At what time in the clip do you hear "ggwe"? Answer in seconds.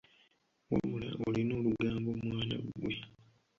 2.63-2.93